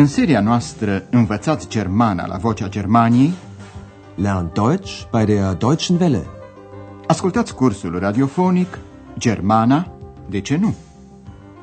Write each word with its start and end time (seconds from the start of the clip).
În 0.00 0.06
seria 0.06 0.40
noastră 0.40 1.06
Învățați 1.10 1.68
Germana 1.68 2.26
la 2.26 2.36
Vocea 2.36 2.68
Germaniei 2.68 3.32
Lernt 4.14 4.52
Deutsch 4.52 5.02
bei 5.10 5.24
der 5.24 5.54
Deutschen 5.54 5.96
Welle. 6.00 6.26
Ascultați 7.06 7.54
cursul 7.54 7.98
radiofonic 7.98 8.78
Germana, 9.18 9.92
de 10.28 10.40
ce 10.40 10.56
nu? 10.56 10.74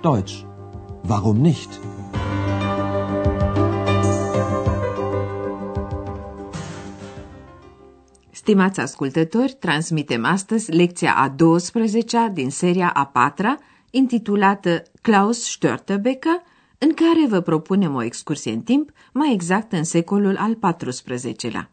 Deutsch. 0.02 0.42
Warum 1.08 1.38
nicht? 1.38 1.70
Stimați 8.32 8.80
ascultători, 8.80 9.56
transmitem 9.60 10.26
astăzi 10.26 10.72
lecția 10.72 11.14
a 11.16 11.36
12-a 11.36 12.30
din 12.34 12.50
seria 12.50 12.90
a 12.94 13.06
4 13.06 13.58
intitulată 13.90 14.84
Klaus 15.02 15.58
Störtebeker, 15.58 16.56
în 16.78 16.94
care 16.94 17.28
vă 17.28 17.40
propunem 17.40 17.96
o 17.96 18.04
excursie 18.04 18.52
în 18.52 18.62
timp, 18.62 18.92
mai 19.14 19.34
exact 19.34 19.72
în 19.72 19.84
secolul 19.84 20.38
al 20.38 20.58
XIV-lea. 20.78 21.72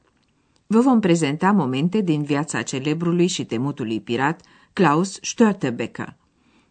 Vă 0.66 0.80
vom 0.80 1.00
prezenta 1.00 1.52
momente 1.52 2.00
din 2.00 2.22
viața 2.22 2.62
celebrului 2.62 3.26
și 3.26 3.44
temutului 3.44 4.00
pirat 4.00 4.40
Klaus 4.72 5.18
Störtebeker. 5.20 6.16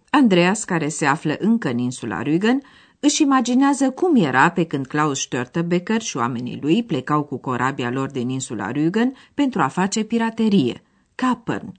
Andreas, 0.09 0.64
care 0.64 0.88
se 0.88 1.06
află 1.06 1.36
încă 1.40 1.70
în 1.70 1.78
insula 1.78 2.22
Rügen, 2.23 2.58
își 3.00 3.22
imaginează 3.22 3.92
cum 3.92 4.16
era 4.16 4.52
pe 4.52 4.66
când 4.66 4.86
Klaus 4.86 5.28
Störtebeker 5.28 6.00
și 6.00 6.18
oamenii 6.18 6.59
lui 6.62 6.84
plecau 6.84 7.23
cu 7.23 7.38
corabia 7.38 7.92
lor 7.92 8.12
din 8.12 8.30
insula 8.30 8.72
Rügen 8.72 9.31
pentru 9.34 9.62
a 9.62 9.68
face 9.68 10.04
piraterie, 10.04 10.84
Kapern. 11.16 11.72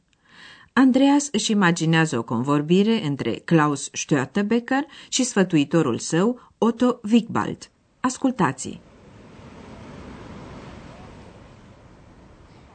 Andreas 0.76 1.28
își 1.32 1.50
imaginează 1.50 2.18
o 2.18 2.22
convorbire 2.22 3.04
între 3.04 3.32
Klaus 3.34 3.90
Störtebeker 3.90 4.84
și 5.08 5.24
sfătuitorul 5.24 5.98
său, 5.98 6.40
Otto 6.58 7.00
Wigbald. 7.10 7.70
Ascultați! 8.00 8.80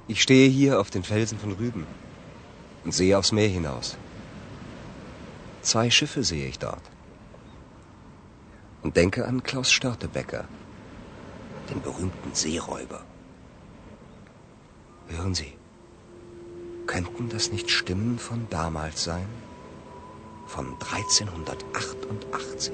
Ich 0.06 0.20
stehe 0.22 0.52
hier 0.52 0.74
auf 0.74 0.90
den 0.90 1.02
Felsen 1.02 1.38
von 1.38 1.56
Rügen 1.60 1.86
und 2.84 2.94
sehe 2.94 3.16
aufs 3.16 3.30
Meer 3.32 3.50
hinaus. 3.50 3.98
Zwei 5.62 5.90
Schiffe 5.90 6.22
sehe 6.22 6.48
ich 6.48 6.58
dort. 6.58 6.86
Und 8.82 8.94
denke 8.94 9.26
an 9.26 9.42
Klaus 9.42 9.70
Störtebecker, 9.70 10.46
den 11.68 11.82
berühmten 11.82 12.32
Seeräuber. 12.34 13.02
Hören 15.08 15.34
Sie, 15.34 15.59
könnten 16.90 17.30
das 17.30 17.52
nicht 17.52 17.70
Stimmen 17.70 18.18
von 18.18 18.48
damals 18.50 19.04
sein? 19.04 19.28
Von 20.48 20.66
1388. 20.92 22.74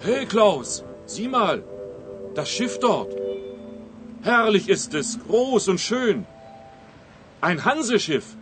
Hey 0.00 0.26
Klaus, 0.26 0.84
sieh 1.06 1.28
mal, 1.28 1.64
das 2.34 2.50
Schiff 2.50 2.78
dort. 2.78 3.12
Herrlich 4.22 4.68
ist 4.68 4.92
es, 4.92 5.18
groß 5.26 5.68
und 5.68 5.80
schön. 5.80 6.26
Ein 7.40 7.64
Hanseschiff. 7.64 8.36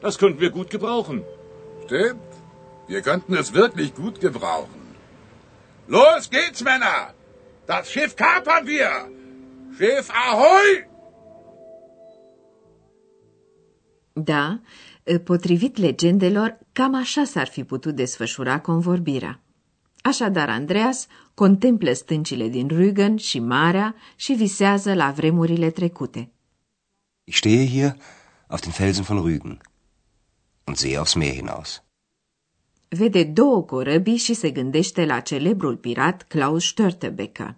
Das 0.00 0.16
könnten 0.16 0.40
wir 0.40 0.50
gut 0.50 0.70
gebrauchen. 0.70 1.24
Stimmt. 1.84 2.30
Wir 2.88 3.02
könnten 3.02 3.34
es 3.34 3.52
wirklich 3.52 3.94
gut 3.94 4.20
gebrauchen. 4.20 4.82
Los 5.88 6.30
geht's, 6.30 6.62
Männer! 6.64 7.12
Das 7.66 7.88
Schiff 7.90 8.14
kapern 8.14 8.66
wir! 8.66 9.10
Schiff 9.74 10.10
Ahoi! 10.10 10.90
Da, 14.14 14.60
potrivit 15.24 15.76
legendelor, 15.76 16.58
cam 16.72 16.94
așa 16.94 17.24
s-ar 17.24 17.46
fi 17.48 17.64
putut 17.64 17.94
desfășura 17.94 18.60
convorbirea. 18.60 19.40
Așadar, 20.02 20.48
Andreas 20.48 21.06
contemplă 21.34 21.92
stâncile 21.92 22.48
din 22.48 22.68
Rügen 22.68 23.14
și 23.16 23.38
marea 23.38 23.94
și 24.16 24.32
visează 24.32 24.94
la 24.94 25.10
vremurile 25.10 25.70
trecute. 25.70 26.30
Ich 27.24 27.36
stehe 27.36 27.66
hier 27.66 27.96
auf 28.46 28.60
den 28.60 28.72
Felsen 28.72 29.02
von 29.02 29.18
Rügen 29.28 29.60
und 30.64 30.76
sehe 30.76 30.98
aufs 30.98 31.14
Meer 31.14 31.34
hinaus. 31.34 31.82
Vede 32.94 33.24
două 33.24 33.62
corăbii 33.62 34.16
și 34.16 34.34
se 34.34 34.50
gândește 34.50 35.04
la 35.04 35.20
celebrul 35.20 35.76
pirat 35.76 36.22
Klaus 36.22 36.64
Störtebeker. 36.64 37.54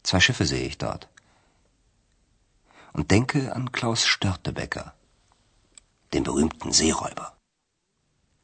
Zwei 0.00 0.20
Schiffe 0.20 0.44
sehe 0.44 0.64
ich 0.64 0.76
dort. 0.76 1.08
Und 2.92 3.06
denke 3.06 3.50
an 3.54 3.64
Klaus 3.64 4.00
Störtebecker, 4.00 4.94
den 6.08 6.22
berühmten 6.22 6.70
Seeräuber. 6.70 7.36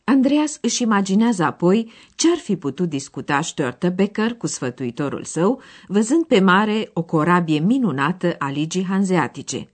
Andreas 0.04 0.58
își 0.60 0.82
imaginează 0.82 1.44
apoi 1.44 1.92
ce 2.14 2.30
ar 2.30 2.38
fi 2.38 2.56
putut 2.56 2.88
discuta 2.88 3.40
Störtebeker 3.40 4.36
cu 4.38 4.46
sfătuitorul 4.46 5.24
său, 5.24 5.60
văzând 5.86 6.24
pe 6.24 6.40
mare 6.40 6.90
o 6.92 7.02
corabie 7.02 7.58
minunată 7.58 8.34
a 8.38 8.48
ligii 8.48 8.84
hanzeatice– 8.84 9.68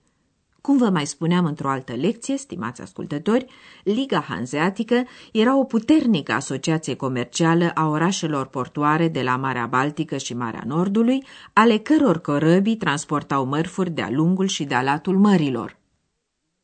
cum 0.60 0.78
vă 0.78 0.88
mai 0.88 1.06
spuneam 1.06 1.44
într-o 1.44 1.68
altă 1.68 1.92
lecție, 1.92 2.36
stimați 2.36 2.80
ascultători, 2.80 3.46
Liga 3.84 4.20
Hanzeatică 4.20 5.04
era 5.32 5.58
o 5.58 5.64
puternică 5.64 6.32
asociație 6.32 6.94
comercială 6.94 7.70
a 7.74 7.86
orașelor 7.86 8.46
portoare 8.46 9.08
de 9.08 9.22
la 9.22 9.36
Marea 9.36 9.66
Baltică 9.66 10.16
și 10.16 10.34
Marea 10.34 10.62
Nordului, 10.66 11.26
ale 11.52 11.78
căror 11.78 12.20
corăbii 12.20 12.76
transportau 12.76 13.44
mărfuri 13.44 13.90
de-a 13.90 14.10
lungul 14.10 14.46
și 14.46 14.64
de-a 14.64 14.82
latul 14.82 15.18
mărilor. 15.18 15.76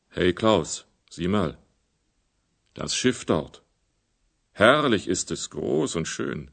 Hey 0.09 0.33
Klaus, 0.33 0.87
sieh 1.09 1.31
mal. 1.31 1.59
Das 2.73 2.93
Schiff 2.93 3.25
dort. 3.25 3.63
Herrlich 4.53 5.05
ist 5.05 5.31
es, 5.31 5.49
groß 5.49 5.95
und 5.95 6.07
schön. 6.07 6.53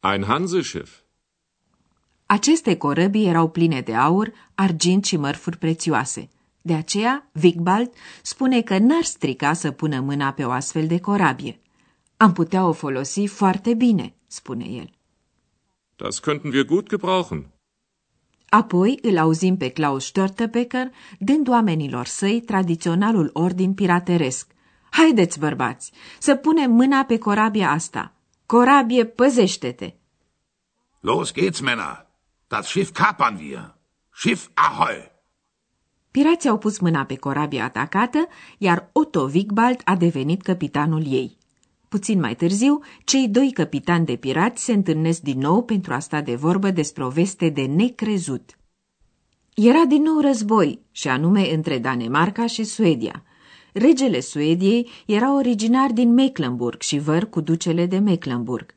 Ein 0.00 0.24
Hanseschiff. 0.24 0.90
Aceste 2.26 2.76
corăbii 2.76 3.26
erau 3.26 3.48
pline 3.48 3.80
de 3.80 3.94
aur, 3.94 4.32
argint 4.54 5.04
și 5.04 5.16
mărfuri 5.16 5.56
prețioase– 5.58 6.28
de 6.66 6.74
aceea, 6.74 7.30
Wigbald 7.42 7.90
spune 8.22 8.62
că 8.62 8.78
n-ar 8.78 9.02
strica 9.02 9.52
să 9.52 9.70
pună 9.70 10.00
mâna 10.00 10.32
pe 10.32 10.44
o 10.44 10.50
astfel 10.50 10.86
de 10.86 11.00
corabie. 11.00 11.60
Am 12.16 12.32
putea 12.32 12.66
o 12.66 12.72
folosi 12.72 13.26
foarte 13.26 13.74
bine, 13.74 14.14
spune 14.26 14.64
el. 14.64 14.90
Das 15.96 16.20
könnten 16.20 16.52
wir 16.52 16.64
gut 16.64 16.88
gebrauchen. 16.88 17.46
Apoi 18.48 18.98
îl 19.02 19.18
auzim 19.18 19.56
pe 19.56 19.68
Klaus 19.68 20.04
Störtebeker 20.04 20.90
dând 21.18 21.48
oamenilor 21.48 22.06
săi 22.06 22.40
tradiționalul 22.40 23.30
ordin 23.32 23.74
pirateresc. 23.74 24.50
Haideți, 24.90 25.38
bărbați, 25.38 25.92
să 26.18 26.34
punem 26.34 26.70
mâna 26.70 27.04
pe 27.04 27.18
corabia 27.18 27.70
asta. 27.70 28.12
Corabie, 28.46 29.04
păzește-te! 29.04 29.94
Los 31.00 31.32
geht's, 31.32 31.60
Männer! 31.60 32.06
Das 32.48 32.66
Schiff 32.66 32.90
kapern 32.92 33.36
wir! 33.36 33.74
Schiff 34.10 34.48
Ahoi! 34.54 35.15
Pirații 36.16 36.48
au 36.48 36.58
pus 36.58 36.78
mâna 36.78 37.04
pe 37.04 37.16
corabia 37.16 37.64
atacată, 37.64 38.28
iar 38.58 38.88
Otto 38.92 39.30
Wigbald 39.32 39.80
a 39.84 39.96
devenit 39.96 40.42
capitanul 40.42 41.12
ei. 41.12 41.36
Puțin 41.88 42.20
mai 42.20 42.34
târziu, 42.34 42.80
cei 43.04 43.28
doi 43.28 43.50
capitani 43.52 44.06
de 44.06 44.16
pirați 44.16 44.64
se 44.64 44.72
întâlnesc 44.72 45.20
din 45.20 45.38
nou 45.38 45.62
pentru 45.62 45.92
a 45.92 45.98
sta 45.98 46.20
de 46.20 46.34
vorbă 46.34 46.70
despre 46.70 47.04
o 47.04 47.08
veste 47.08 47.48
de 47.48 47.62
necrezut. 47.62 48.58
Era 49.54 49.84
din 49.84 50.02
nou 50.02 50.20
război, 50.20 50.80
și 50.92 51.08
anume 51.08 51.54
între 51.54 51.78
Danemarca 51.78 52.46
și 52.46 52.64
Suedia. 52.64 53.22
Regele 53.72 54.20
Suediei 54.20 54.90
era 55.06 55.34
originar 55.34 55.90
din 55.90 56.12
Mecklenburg 56.12 56.80
și 56.80 56.98
văr 56.98 57.24
cu 57.24 57.40
ducele 57.40 57.86
de 57.86 57.98
Mecklenburg. 57.98 58.74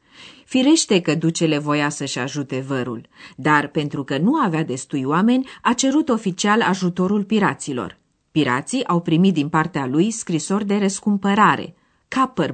Firește 0.49 1.01
că 1.01 1.15
ducele 1.15 1.57
voia 1.57 1.89
să-și 1.89 2.19
ajute 2.19 2.59
vărul, 2.59 3.07
dar 3.35 3.67
pentru 3.67 4.03
că 4.03 4.17
nu 4.17 4.35
avea 4.35 4.63
destui 4.63 5.03
oameni, 5.03 5.47
a 5.61 5.73
cerut 5.73 6.09
oficial 6.09 6.61
ajutorul 6.61 7.23
piraților. 7.23 7.97
Pirații 8.31 8.85
au 8.85 9.01
primit 9.01 9.33
din 9.33 9.49
partea 9.49 9.85
lui 9.85 10.11
scrisori 10.11 10.65
de 10.65 10.77
răscumpărare, 10.77 11.75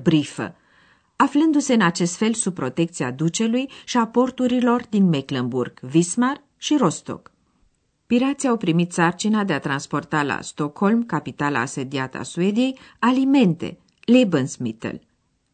brifă, 0.01 0.55
aflându-se 1.15 1.73
în 1.73 1.81
acest 1.81 2.15
fel 2.15 2.33
sub 2.33 2.53
protecția 2.53 3.11
ducelui 3.11 3.69
și 3.85 3.97
a 3.97 4.07
porturilor 4.07 4.85
din 4.89 5.09
Mecklenburg, 5.09 5.79
Wismar 5.93 6.43
și 6.57 6.77
Rostock. 6.77 7.31
Pirații 8.05 8.47
au 8.47 8.57
primit 8.57 8.91
sarcina 8.91 9.43
de 9.43 9.53
a 9.53 9.59
transporta 9.59 10.23
la 10.23 10.41
Stockholm, 10.41 11.03
capitala 11.03 11.59
asediată 11.59 12.17
a 12.17 12.23
Suediei, 12.23 12.79
alimente, 12.99 13.77
Lebensmittel. 14.05 15.01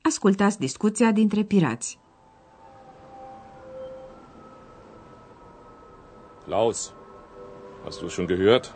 Ascultați 0.01 0.60
discuția 0.60 1.12
dintre 1.12 1.44
pirați. 1.44 2.00
Klaus, 6.45 6.93
hast 7.85 8.01
du 8.01 8.09
schon 8.09 8.27
gehört? 8.27 8.73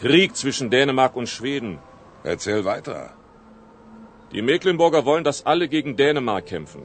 Krieg 0.00 0.36
zwischen 0.36 0.70
Dänemark 0.70 1.16
und 1.16 1.28
Schweden. 1.28 1.78
Erzähl 2.22 2.64
weiter. 2.64 3.14
Die 4.32 4.42
Mecklenburger 4.42 5.04
wollen, 5.04 5.24
dass 5.24 5.44
alle 5.44 5.68
gegen 5.68 5.96
Dänemark 5.96 6.46
kämpfen. 6.46 6.82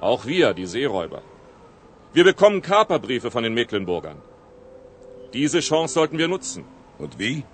Auch 0.00 0.26
wir, 0.26 0.54
die 0.54 0.66
Seeräuber. 0.66 1.22
Wir 2.12 2.24
bekommen 2.24 2.62
Kaperbriefe 2.62 3.30
von 3.30 3.42
den 3.42 3.54
Mecklenburgern. 3.54 4.20
Diese 5.32 5.60
Chance 5.60 5.94
sollten 5.94 6.18
wir 6.18 6.28
nutzen. 6.28 6.64
Und 6.98 7.18
wie? 7.18 7.44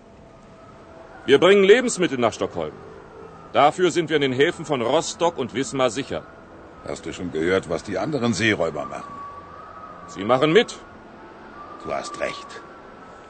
Wir 1.27 1.39
bringen 1.39 1.65
Lebensmittel 1.65 2.19
nach 2.19 2.33
Stockholm. 2.33 2.73
Dafür 3.53 3.91
sind 3.91 4.09
wir 4.09 4.17
in 4.17 4.23
den 4.23 4.33
Häfen 4.33 4.65
von 4.65 4.81
Rostock 4.81 5.39
und 5.39 5.55
Wismar 5.55 5.91
sicher. 5.91 6.27
Hast 6.87 7.05
du 7.05 7.13
schon 7.13 7.33
gehört, 7.33 7.69
was 7.69 7.83
die 7.83 7.99
anderen 7.99 8.33
Seeräuber 8.33 8.85
machen? 8.87 9.15
Sie 10.07 10.25
machen 10.25 10.53
mit. 10.53 10.79
Du 11.85 11.93
hast 11.93 12.19
recht. 12.19 12.51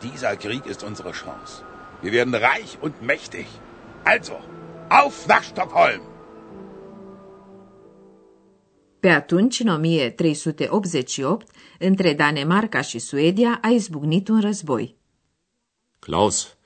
Dieser 0.02 0.36
Krieg 0.36 0.66
ist 0.66 0.82
unsere 0.84 1.10
Chance. 1.10 1.64
Wir 2.02 2.12
werden 2.12 2.34
reich 2.34 2.78
und 2.80 3.02
mächtig. 3.02 3.46
Also, 4.04 4.36
auf 4.88 5.26
nach 5.26 5.42
Stockholm! 5.42 6.02
Pe 9.00 9.08
atunci, 9.08 9.60
în 9.60 9.68
1388, 9.68 11.50
între 11.78 12.14
Danemarca 12.14 12.80
și 12.80 12.98
Suedia 12.98 13.58
a 13.62 13.68
izbucnit 13.68 14.28
un 14.28 14.40
război. 14.40 14.96
Klaus, 15.98 16.56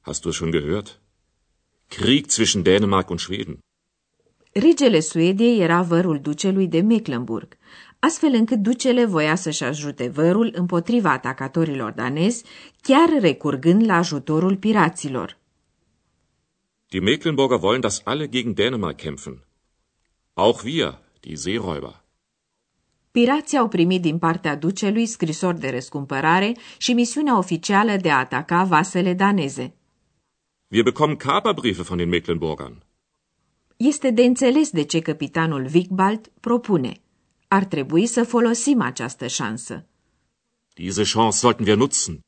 hast 0.00 0.22
du 0.22 0.28
es 0.28 0.34
schon 0.34 0.50
gehört? 0.50 1.00
Krieg 1.88 2.26
zwischen 2.26 2.62
Dänemark 2.62 3.08
und 3.08 3.18
Schweden. 3.18 3.58
Regele 4.52 5.00
Suediei 5.00 5.60
era 5.60 5.82
vărul 5.82 6.20
ducelui 6.20 6.68
de 6.68 6.80
Mecklenburg, 6.80 7.56
astfel 8.00 8.32
încât 8.34 8.58
ducele 8.58 9.04
voia 9.04 9.34
să-și 9.34 9.64
ajute 9.64 10.08
vărul 10.08 10.50
împotriva 10.54 11.10
atacatorilor 11.10 11.92
danezi, 11.92 12.44
chiar 12.82 13.08
recurgând 13.20 13.84
la 13.86 13.94
ajutorul 13.94 14.56
piraților. 14.56 15.38
Die 16.88 17.00
Mecklenburger 17.00 17.58
wollen, 17.62 17.80
dass 17.80 18.00
alle 18.04 18.26
gegen 18.26 18.54
Dänemark 18.54 18.96
kämpfen. 18.96 19.44
Auch 20.34 20.64
wir, 20.64 20.98
die 21.20 21.36
Seeräuber. 21.36 22.02
Pirații 23.10 23.58
au 23.58 23.68
primit 23.68 24.02
din 24.02 24.18
partea 24.18 24.56
ducelui 24.56 25.06
scrisori 25.06 25.60
de 25.60 25.70
răscumpărare 25.70 26.56
și 26.78 26.92
misiunea 26.92 27.38
oficială 27.38 27.96
de 27.96 28.10
a 28.10 28.18
ataca 28.18 28.64
vasele 28.64 29.14
daneze. 29.14 29.74
Wir 30.68 30.82
bekommen 30.82 31.16
Kaperbriefe 31.16 31.82
von 31.82 31.96
den 31.96 32.08
Mecklenburgern. 32.08 32.82
Este 33.76 34.10
de 34.10 34.22
înțeles 34.22 34.70
de 34.70 34.82
ce 34.82 35.00
capitanul 35.00 35.68
Wigbald 35.74 36.30
propune. 36.40 37.00
Ar 37.52 37.64
trebui 37.64 38.06
să 38.06 38.24
folosim 38.24 38.80
această 38.80 39.26
șansă. 39.26 39.86
Diese 40.74 41.02
Chance 41.12 41.36
sollten 41.36 41.66
wir 41.66 41.76
nutzen. 41.76 42.20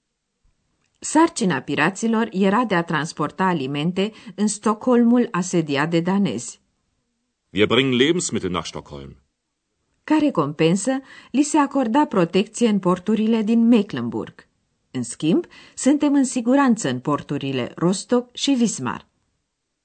Sarcina 0.99 1.61
piraților 1.61 2.29
era 2.31 2.65
de 2.65 2.75
a 2.75 2.83
transporta 2.83 3.45
alimente 3.45 4.13
în 4.35 4.47
Stockholmul 4.47 5.29
asediat 5.31 5.91
de 5.91 6.01
danezi. 6.01 6.61
Wir 7.51 7.67
bringen 7.67 7.97
Lebensmittel 7.97 8.51
nach 8.51 8.67
Stockholm. 8.67 9.17
Ca 10.05 10.17
recompensă, 10.21 11.01
li 11.31 11.43
se 11.43 11.59
acorda 11.59 12.07
protecție 12.07 12.69
în 12.69 12.79
porturile 12.79 13.43
din 13.43 13.69
Mecklenburg. 13.69 14.47
În 14.91 15.03
schimb, 15.03 15.45
suntem 15.75 16.15
în 16.15 16.25
siguranță 16.25 16.89
în 16.89 17.01
porturile 17.01 17.73
Rostock 17.77 18.37
și 18.37 18.57
Wismar. 18.61 19.09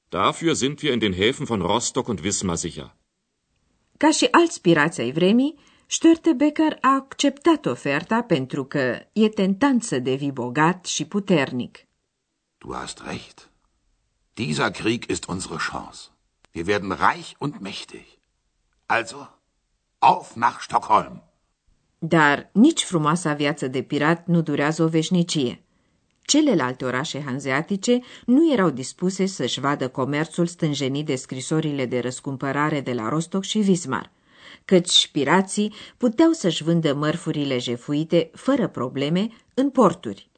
Dafür 0.09 0.53
sind 0.53 0.79
wir 0.81 0.93
in 0.93 0.99
den 0.99 1.13
Häfen 1.13 1.45
von 1.45 1.59
Rostock 1.59 2.07
und 2.07 2.19
Wismar 2.23 2.55
sicher. 2.55 2.95
Ca 3.97 4.11
și 4.11 4.27
alți 4.31 4.61
pirați 4.61 5.01
ai 5.01 5.11
vremii, 5.11 5.55
Störtebeker 5.89 6.77
a 6.81 6.93
acceptat 6.95 7.65
oferta 7.65 8.21
pentru 8.21 8.65
că 8.65 8.99
e 9.13 9.29
tentant 9.29 9.83
să 9.83 9.99
devii 9.99 10.31
bogat 10.31 10.85
și 10.85 11.05
puternic. 11.05 11.77
Du 12.57 12.73
hast 12.73 13.01
recht. 13.05 13.49
Dieser 14.33 14.71
Krieg 14.71 15.09
ist 15.09 15.27
unsere 15.27 15.55
Chance. 15.71 15.99
Wir 16.51 16.65
werden 16.65 16.91
reich 16.91 17.31
und 17.37 17.59
mächtig. 17.59 18.05
Also, 18.85 19.29
auf 19.99 20.35
nach 20.35 20.61
Stockholm! 20.61 21.23
Dar 21.99 22.49
nici 22.53 22.83
frumoasa 22.83 23.33
viață 23.33 23.67
de 23.67 23.81
pirat 23.81 24.27
nu 24.27 24.41
durează 24.41 24.83
o 24.83 24.87
veșnicie. 24.87 25.66
Celelalte 26.27 26.85
orașe 26.85 27.21
hanzeatice 27.25 27.99
nu 28.25 28.51
erau 28.51 28.69
dispuse 28.69 29.25
să-și 29.25 29.59
vadă 29.59 29.87
comerțul 29.87 30.45
stânjenit 30.45 31.05
de 31.05 31.15
scrisorile 31.15 31.85
de 31.85 31.99
răscumpărare 31.99 32.81
de 32.81 32.93
la 32.93 33.09
Rostock 33.09 33.43
și 33.43 33.57
Wismar, 33.57 34.11
căci 34.65 35.09
pirații 35.11 35.73
puteau 35.97 36.31
să-și 36.31 36.63
vândă 36.63 36.93
mărfurile 36.93 37.57
jefuite 37.57 38.29
fără 38.33 38.67
probleme 38.67 39.29
în 39.53 39.69
porturi. 39.69 40.29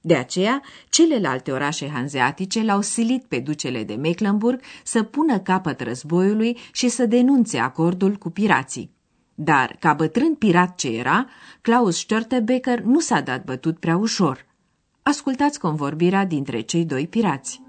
De 0.00 0.14
aceea, 0.14 0.62
celelalte 0.88 1.52
orașe 1.52 1.88
hanzeatice 1.88 2.62
l-au 2.62 2.80
silit 2.80 3.24
pe 3.24 3.38
ducele 3.38 3.84
de 3.84 3.94
Mecklenburg 3.94 4.60
să 4.84 5.02
pună 5.02 5.38
capăt 5.38 5.80
războiului 5.80 6.58
și 6.72 6.88
să 6.88 7.06
denunțe 7.06 7.58
acordul 7.58 8.16
cu 8.16 8.30
pirații. 8.30 8.90
Dar, 9.34 9.76
ca 9.78 9.92
bătrân 9.92 10.34
pirat 10.34 10.74
ce 10.74 10.88
era, 10.88 11.26
Klaus 11.60 12.04
Störtebeker 12.04 12.82
nu 12.82 13.00
s-a 13.00 13.20
dat 13.20 13.44
bătut 13.44 13.78
prea 13.78 13.96
ușor. 13.96 14.47
Ascultați 15.08 15.58
convorbirea 15.58 16.24
dintre 16.24 16.60
cei 16.60 16.84
doi 16.84 17.06
pirați. 17.06 17.62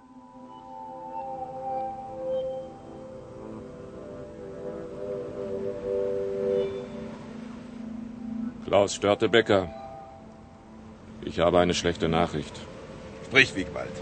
Klaus 8.66 8.92
Störtebecker, 8.92 9.70
ich 11.24 11.38
habe 11.40 11.58
eine 11.58 11.72
schlechte 11.72 12.08
Nachricht. 12.08 12.56
Sprich, 13.26 13.54
Wiegwald. 13.56 13.96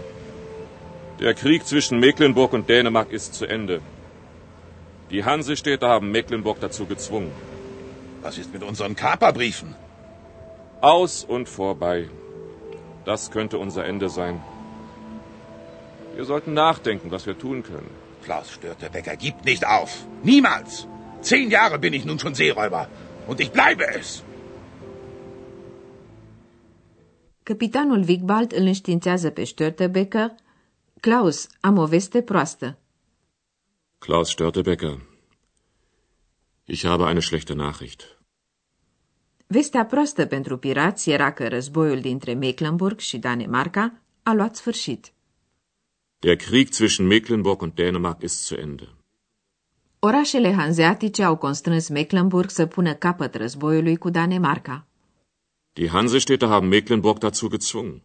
Der 1.18 1.32
Krieg 1.32 1.62
zwischen 1.62 1.98
Mecklenburg 1.98 2.52
und 2.52 2.66
Dänemark 2.66 3.12
ist 3.12 3.34
zu 3.34 3.44
Ende. 3.44 3.80
Die 5.10 5.24
Hansestädte 5.24 5.86
haben 5.86 6.10
Mecklenburg 6.10 6.58
dazu 6.60 6.86
gezwungen. 6.86 7.30
Was 8.22 8.36
ist 8.38 8.52
mit 8.52 8.62
unseren 8.62 8.94
Kaperbriefen? 8.94 9.74
Aus 10.80 11.24
und 11.24 11.48
vorbei. 11.48 12.08
Das 13.10 13.22
könnte 13.36 13.56
unser 13.66 13.82
Ende 13.92 14.08
sein. 14.18 14.34
Wir 16.16 16.24
sollten 16.30 16.52
nachdenken, 16.52 17.10
was 17.10 17.24
wir 17.28 17.36
tun 17.44 17.62
können. 17.62 17.90
Klaus 18.26 18.48
Störtebecker 18.56 19.16
gibt 19.16 19.44
nicht 19.50 19.64
auf. 19.76 19.90
Niemals. 20.22 20.86
Zehn 21.22 21.48
Jahre 21.50 21.78
bin 21.78 21.92
ich 21.98 22.04
nun 22.04 22.18
schon 22.18 22.34
Seeräuber. 22.34 22.84
Und 23.26 23.40
ich 23.40 23.50
bleibe 23.50 23.84
es. 23.98 24.08
Capitanul 27.42 28.02
Wigbald 28.04 28.52
îl 28.52 28.66
înștiințează 28.66 29.30
pe 29.30 29.44
Störtebeker. 29.44 30.34
Klaus, 31.00 31.48
am 31.60 31.78
o 31.78 31.86
veste 31.86 32.22
proastă. 32.22 32.78
Klaus 33.98 34.28
Störtebecker, 34.30 34.96
ich 36.64 36.84
habe 36.84 37.04
eine 37.04 37.20
schlechte 37.20 37.54
Nachricht. 37.54 38.17
Vestea 39.50 39.84
proastă 39.84 40.26
pentru 40.26 40.56
pirați 40.56 41.10
era 41.10 41.32
că 41.32 41.48
războiul 41.48 42.00
dintre 42.00 42.34
Mecklenburg 42.34 42.98
și 42.98 43.18
Danemarca 43.18 43.92
a 44.22 44.32
luat 44.32 44.56
sfârșit. 44.56 45.12
Der 46.18 46.36
Krieg 46.36 46.68
zwischen 46.72 47.06
Mecklenburg 47.06 47.62
und 47.62 47.72
Dänemark 47.72 48.22
ist 48.22 48.46
zu 48.46 48.54
Ende. 48.54 48.88
Orașele 49.98 50.52
hanzeatice 50.52 51.22
au 51.22 51.36
constrâns 51.36 51.88
Mecklenburg 51.88 52.50
să 52.50 52.66
pună 52.66 52.94
capăt 52.94 53.34
războiului 53.34 53.96
cu 53.96 54.10
Danemarca. 54.10 54.86
Die 55.72 55.88
Hansestädte 55.88 56.46
haben 56.46 56.68
Mecklenburg 56.68 57.18
dazu 57.18 57.48
gezwungen. 57.48 58.02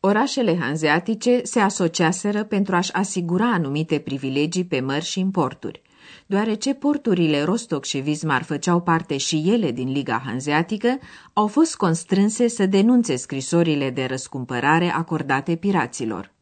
Orașele 0.00 0.58
hanzeatice 0.58 1.40
se 1.42 1.60
asociaseră 1.60 2.44
pentru 2.44 2.74
a-și 2.74 2.92
asigura 2.92 3.52
anumite 3.52 3.98
privilegii 3.98 4.64
pe 4.64 4.80
mări 4.80 5.04
și 5.04 5.18
în 5.18 5.30
porturi. 5.30 5.82
Deoarece 6.26 6.74
porturile 6.74 7.42
Rostock 7.42 7.84
și 7.84 8.02
Wismar 8.06 8.42
făceau 8.42 8.80
parte 8.80 9.16
și 9.16 9.42
ele 9.46 9.70
din 9.70 9.92
Liga 9.92 10.18
Hanzeatică, 10.24 10.98
au 11.32 11.46
fost 11.46 11.76
constrânse 11.76 12.48
să 12.48 12.66
denunțe 12.66 13.16
scrisorile 13.16 13.90
de 13.90 14.04
răscumpărare 14.04 14.88
acordate 14.88 15.56
piraților. 15.56 16.32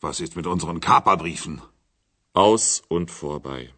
Was 0.00 0.18
ist 0.18 0.34
mit 0.34 0.44
unseren 0.44 0.78
Kaperbriefen? 0.78 1.70
Aus 2.32 2.82
und 2.88 3.10
vorbei. 3.10 3.74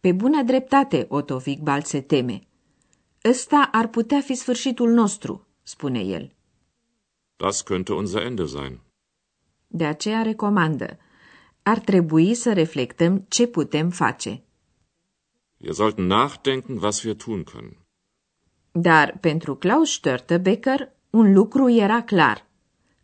Pe 0.00 0.12
bună 0.12 0.42
dreptate, 0.42 1.06
Otto 1.08 1.40
Wigbald 1.46 1.84
se 1.84 2.00
teme. 2.00 2.40
Ăsta 3.24 3.68
ar 3.72 3.86
putea 3.86 4.20
fi 4.20 4.34
sfârșitul 4.34 4.90
nostru, 4.90 5.46
spune 5.62 6.00
el. 6.00 6.32
Das 7.36 7.62
könnte 7.62 7.92
unser 7.92 8.22
Ende 8.22 8.46
sein. 8.46 8.80
De 9.66 9.86
aceea 9.86 10.22
recomandă. 10.22 10.98
Ar 11.62 11.78
trebui 11.78 12.34
să 12.34 12.52
reflectăm 12.52 13.24
ce 13.28 13.46
putem 13.46 13.90
face. 13.90 14.42
Wir 15.56 15.72
sollten 15.72 16.06
nachdenken, 16.06 16.78
was 16.78 17.02
wir 17.02 17.14
tun 17.14 17.44
können. 17.44 17.76
Dar 18.72 19.18
pentru 19.20 19.54
Klaus 19.54 19.92
Störtebeker 19.92 20.92
un 21.10 21.32
lucru 21.32 21.70
era 21.70 22.02
clar. 22.02 22.46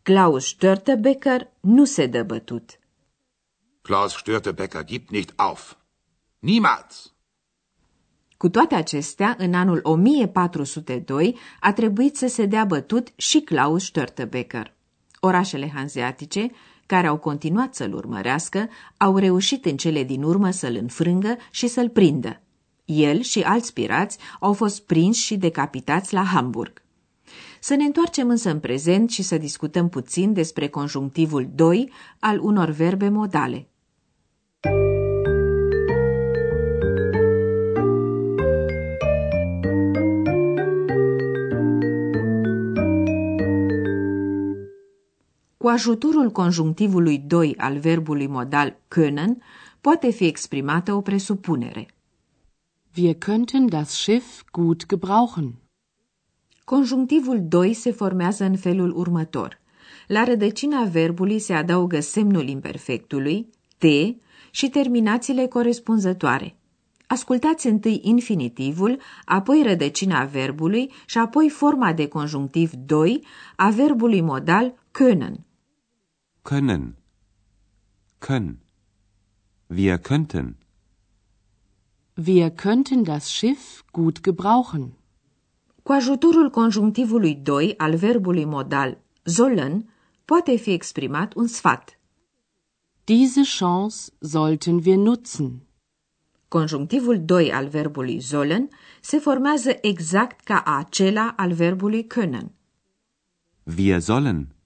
Klaus 0.02 0.46
Störtebeker 0.46 1.52
nu 1.60 1.84
se 1.84 2.06
dă 2.06 2.22
bătut. 2.22 2.78
Klaus 3.82 4.12
Störtebecker 4.16 4.84
gibt 4.84 5.10
nicht 5.10 5.32
auf. 5.36 5.74
Niemals. 6.38 7.12
Cu 8.36 8.48
toate 8.48 8.74
acestea, 8.74 9.34
în 9.38 9.54
anul 9.54 9.80
1402 9.82 11.38
a 11.60 11.72
trebuit 11.72 12.16
să 12.16 12.26
se 12.26 12.46
dea 12.46 12.64
bătut 12.64 13.12
și 13.16 13.40
Klaus 13.40 13.90
Störtebeker. 13.90 14.76
Orașele 15.20 15.70
hanzeatice, 15.74 16.50
care 16.88 17.06
au 17.06 17.16
continuat 17.16 17.74
să-l 17.74 17.94
urmărească, 17.94 18.68
au 18.96 19.16
reușit 19.16 19.64
în 19.64 19.76
cele 19.76 20.04
din 20.04 20.22
urmă 20.22 20.50
să-l 20.50 20.76
înfrângă 20.80 21.36
și 21.50 21.66
să-l 21.66 21.88
prindă. 21.88 22.40
El 22.84 23.20
și 23.20 23.40
alți 23.40 23.72
pirați 23.72 24.18
au 24.40 24.52
fost 24.52 24.82
prinși 24.82 25.24
și 25.24 25.36
decapitați 25.36 26.14
la 26.14 26.22
Hamburg. 26.22 26.82
Să 27.60 27.74
ne 27.74 27.84
întoarcem 27.84 28.28
însă 28.28 28.50
în 28.50 28.60
prezent 28.60 29.10
și 29.10 29.22
să 29.22 29.38
discutăm 29.38 29.88
puțin 29.88 30.32
despre 30.32 30.68
conjunctivul 30.68 31.48
2 31.54 31.92
al 32.18 32.38
unor 32.40 32.68
verbe 32.68 33.08
modale. 33.08 33.68
Cu 45.58 45.68
ajutorul 45.68 46.30
conjunctivului 46.30 47.18
2 47.18 47.54
al 47.56 47.78
verbului 47.78 48.26
modal 48.26 48.76
können 48.88 49.36
poate 49.80 50.10
fi 50.10 50.24
exprimată 50.24 50.92
o 50.92 51.00
presupunere. 51.00 51.86
Wir 52.96 53.14
könnten 53.14 53.66
das 53.68 53.90
Schiff 53.90 54.42
gut 54.52 54.86
gebrauchen. 54.86 55.54
Conjunctivul 56.64 57.42
2 57.48 57.72
se 57.72 57.90
formează 57.90 58.44
în 58.44 58.56
felul 58.56 58.96
următor. 58.96 59.60
La 60.06 60.24
rădăcina 60.24 60.84
verbului 60.84 61.38
se 61.38 61.52
adaugă 61.52 62.00
semnul 62.00 62.48
imperfectului, 62.48 63.50
t, 63.78 63.84
și 64.50 64.68
terminațiile 64.68 65.46
corespunzătoare. 65.46 66.56
Ascultați 67.06 67.66
întâi 67.66 68.00
infinitivul, 68.02 68.98
apoi 69.24 69.62
rădăcina 69.62 70.24
verbului 70.24 70.92
și 71.06 71.18
apoi 71.18 71.48
forma 71.48 71.92
de 71.92 72.08
conjunctiv 72.08 72.72
2 72.72 73.24
a 73.56 73.68
verbului 73.68 74.20
modal 74.20 74.74
können. 74.90 75.46
Können. 76.54 76.96
Können. 78.20 78.62
Wir 79.68 79.98
könnten. 79.98 80.56
Wir 82.16 82.50
könnten 82.50 83.04
das 83.04 83.30
Schiff 83.30 83.84
gut 83.92 84.22
gebrauchen. 84.22 84.92
Cu 85.82 85.92
ajutorul 85.92 86.50
conjunctivului 86.50 87.34
2 87.34 87.74
al 87.76 87.96
verbului 87.96 88.44
modal 88.44 88.98
sollen 89.22 89.90
poate 90.24 90.56
fi 90.56 90.70
exprimat 90.70 91.34
un 91.34 91.46
sfat. 91.46 91.98
Diese 93.04 93.42
Chance 93.58 93.96
sollten 94.20 94.80
wir 94.84 94.96
nutzen. 94.96 95.62
Conjunctivul 96.48 97.24
2 97.24 97.52
al 97.52 97.68
verbului 97.68 98.20
sollen 98.20 98.68
se 99.00 99.18
formează 99.18 99.78
exact 99.80 100.40
ca 100.40 100.62
acela 100.66 101.34
al 101.36 101.52
verbului 101.52 102.06
können. 102.06 102.52
Wir 103.76 104.00
sollen. 104.00 104.56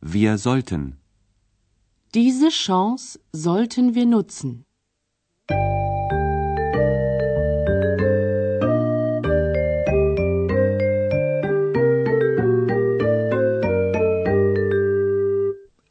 Wir 0.00 0.38
sollten. 0.38 1.00
Diese 2.14 2.50
Chance 2.50 3.18
sollten 3.32 3.94
wir 3.96 4.04
nutzen. 4.04 4.66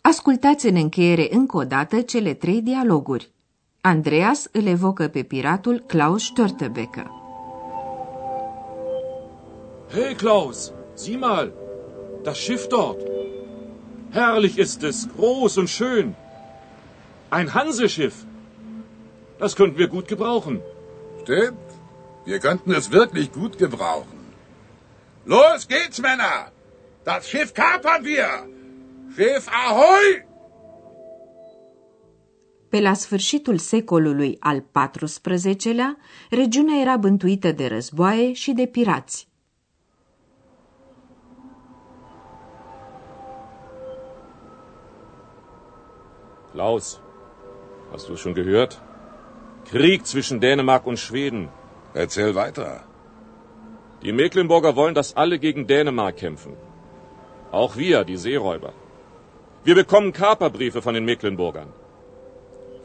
Ascultați 0.02 0.68
în 0.68 0.76
încheiere 0.76 1.28
încă 1.32 1.58
o 1.58 1.64
dată 1.64 2.02
cele 2.02 2.34
trei 2.34 2.62
dialoguri. 2.62 3.32
Andreas 3.82 4.48
îl 4.52 4.66
evocă 4.66 5.08
pe 5.08 5.24
piratul 5.24 5.80
Klaus 5.80 6.24
Störtebeker. 6.24 7.08
Hey 9.92 10.14
Klaus, 10.16 10.72
sieh 10.94 11.18
mal, 11.20 11.54
das 12.24 12.38
Schiff 12.38 12.68
dort. 12.68 13.17
Herrlich 14.12 14.58
ist 14.58 14.84
es, 14.84 15.08
groß 15.16 15.58
und 15.58 15.70
schön. 15.70 16.16
Ein 17.30 17.54
Hanseschiff. 17.54 18.26
Das 19.40 19.56
könnten 19.56 19.78
wir 19.78 19.88
gut 19.88 20.08
gebrauchen. 20.08 20.62
Stimmt. 21.24 21.68
Wir 22.26 22.40
könnten 22.40 22.72
es 22.72 22.92
wirklich 22.92 23.32
gut 23.32 23.58
gebrauchen. 23.58 24.20
Los 25.26 25.68
geht's, 25.68 26.00
Männer! 26.00 26.52
Das 27.04 27.30
Schiff 27.30 27.54
kapern 27.54 28.04
wir! 28.04 28.30
Schiff 29.16 29.48
Ahoi! 29.48 30.26
Pe 32.70 32.80
la 32.80 32.94
sfârșitul 32.94 33.58
secolului 33.58 34.38
al 34.40 34.66
XIV-lea, 34.72 35.98
regiunea 36.30 36.82
era 36.82 36.98
bântuită 36.98 37.52
de 37.52 37.68
războaie 37.68 38.34
și 38.34 38.52
de 38.52 38.66
pirați. 38.66 39.27
Klaus, 46.58 47.00
hast 47.92 48.10
du 48.10 48.14
es 48.14 48.20
schon 48.20 48.34
gehört? 48.34 48.82
Krieg 49.70 50.08
zwischen 50.08 50.40
Dänemark 50.40 50.88
und 50.88 50.98
Schweden. 50.98 51.50
Erzähl 51.94 52.34
weiter. 52.34 52.70
Die 54.02 54.12
Mecklenburger 54.12 54.76
wollen, 54.76 54.96
dass 54.96 55.16
alle 55.16 55.38
gegen 55.38 55.68
Dänemark 55.68 56.16
kämpfen. 56.18 56.54
Auch 57.52 57.78
wir, 57.78 58.06
die 58.06 58.18
Seeräuber. 58.18 58.72
Wir 59.66 59.76
bekommen 59.76 60.14
Kaperbriefe 60.14 60.82
von 60.82 60.96
den 60.96 61.06
Mecklenburgern. 61.06 61.68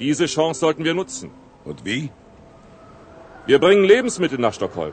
Diese 0.01 0.27
Chance 0.27 0.61
sollten 0.61 0.85
wir 0.85 0.93
nutzen. 0.93 1.31
Und 1.65 1.83
wie? 1.87 2.11
Wir 3.47 3.59
bringen 3.59 3.85
Lebensmittel 3.85 4.39
nach 4.39 4.53
Stockholm. 4.53 4.93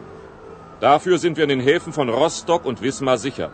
Dafür 0.79 1.17
sind 1.17 1.35
wir 1.35 1.43
in 1.43 1.53
den 1.55 1.67
Häfen 1.71 1.91
von 1.91 2.07
Rostock 2.07 2.63
und 2.63 2.81
Wismar 2.81 3.17
sicher. 3.17 3.51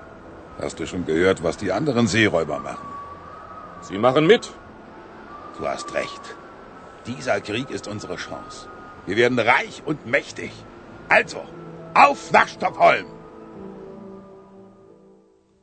Hast 0.61 0.79
du 0.79 0.85
schon 0.85 1.07
gehört, 1.07 1.41
was 1.41 1.57
die 1.57 1.71
anderen 1.71 2.05
Seeräuber 2.05 2.59
machen? 2.59 2.89
Sie 3.81 3.97
machen 3.97 4.27
mit. 4.27 4.53
Du 5.57 5.65
hast 5.67 5.93
recht. 5.93 6.35
Dieser 7.07 7.39
Krieg 7.39 7.69
ist 7.69 7.87
unsere 7.87 8.15
Chance. 8.15 8.67
Wir 9.05 9.15
werden 9.15 9.39
reich 9.39 9.83
und 9.85 10.05
mächtig. 10.05 10.51
Also, 11.07 11.41
auf 11.93 12.31
nach 12.31 12.47
Stockholm! 12.47 13.05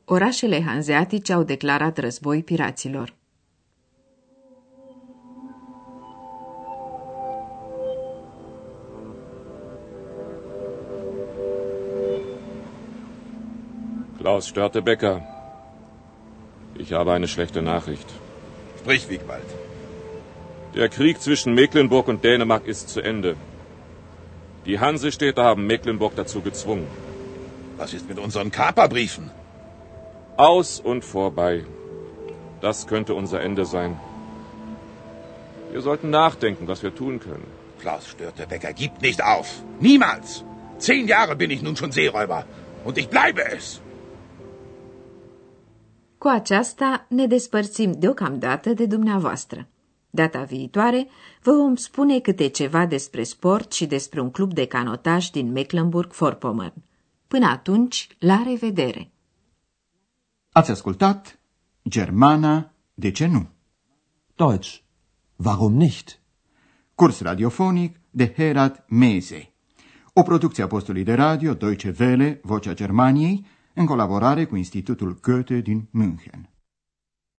Orașele 0.04 0.62
hanzeatice 0.64 1.34
au 1.34 1.42
declarat 1.42 1.98
război 1.98 2.42
piraților. 2.42 3.14
Klaus 14.18 14.46
Störtebecker. 14.46 15.22
Ich 16.76 16.92
habe 16.92 17.12
eine 17.12 17.26
schlechte 17.26 17.60
Nachricht. 17.60 18.08
Sprich, 18.78 19.08
Wiegwald. 19.08 19.71
Der 20.74 20.88
Krieg 20.88 21.20
zwischen 21.20 21.54
Mecklenburg 21.54 22.08
und 22.08 22.24
Dänemark 22.24 22.66
ist 22.66 22.88
zu 22.88 23.00
Ende. 23.02 23.36
Die 24.66 24.78
Hansestädte 24.78 25.42
haben 25.42 25.66
Mecklenburg 25.66 26.14
dazu 26.16 26.40
gezwungen. 26.40 26.86
Was 27.76 27.92
ist 27.92 28.08
mit 28.08 28.18
unseren 28.18 28.50
Kaperbriefen? 28.50 29.30
Aus 30.36 30.80
und 30.80 31.04
vorbei. 31.04 31.64
Das 32.62 32.86
könnte 32.86 33.14
unser 33.14 33.40
Ende 33.42 33.64
sein. 33.66 34.00
Wir 35.72 35.82
sollten 35.82 36.10
nachdenken, 36.10 36.68
was 36.68 36.82
wir 36.82 36.94
tun 36.94 37.18
können. 37.20 37.46
Klaus 37.80 38.08
Störtebecker 38.08 38.72
gibt 38.72 39.02
nicht 39.02 39.22
auf. 39.22 39.48
Niemals. 39.80 40.44
Zehn 40.78 41.06
Jahre 41.06 41.34
bin 41.36 41.50
ich 41.50 41.62
nun 41.62 41.76
schon 41.76 41.92
Seeräuber. 41.92 42.44
Und 42.84 42.96
ich 42.98 43.08
bleibe 43.08 43.44
es. 43.56 43.80
Cu 46.18 46.28
aceasta 46.28 47.06
ne 47.08 47.26
despărțim 47.26 47.92
deocamdată 47.92 48.70
de 48.70 48.86
dumneavoastră. 48.86 49.66
Data 50.14 50.42
viitoare 50.42 51.08
vă 51.42 51.52
vom 51.52 51.74
spune 51.74 52.18
câte 52.20 52.48
ceva 52.48 52.86
despre 52.86 53.22
sport 53.22 53.72
și 53.72 53.86
despre 53.86 54.20
un 54.20 54.30
club 54.30 54.52
de 54.54 54.66
canotaj 54.66 55.28
din 55.28 55.52
Mecklenburg-Vorpommern. 55.52 56.74
Până 57.28 57.46
atunci, 57.46 58.08
la 58.18 58.42
revedere! 58.46 59.10
Ați 60.50 60.70
ascultat 60.70 61.40
Germana, 61.88 62.72
de 62.94 63.10
ce 63.10 63.26
nu? 63.26 63.48
Deutsch. 64.34 64.78
Warum 65.36 65.74
nicht? 65.74 66.20
Curs 66.94 67.20
radiofonic 67.20 68.00
de 68.10 68.32
Herat 68.32 68.84
Mese. 68.88 69.52
O 70.12 70.22
producție 70.22 70.62
a 70.62 70.66
postului 70.66 71.04
de 71.04 71.14
radio 71.14 71.54
Deutsche 71.54 71.94
Welle, 71.98 72.40
Vocea 72.42 72.74
Germaniei, 72.74 73.46
în 73.74 73.86
colaborare 73.86 74.44
cu 74.44 74.56
Institutul 74.56 75.18
Goethe 75.20 75.60
din 75.60 75.88
München. 75.90 76.51